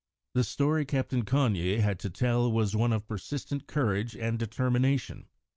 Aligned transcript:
The 0.33 0.43
story 0.43 0.83
Captain 0.83 1.23
Cagni 1.25 1.77
had 1.79 1.99
to 1.99 2.09
tell 2.09 2.51
was 2.51 2.75
one 2.75 2.91
of 2.91 3.07
persistent 3.07 3.67
courage 3.67 4.15
and 4.17 4.39
determination. 4.39 5.27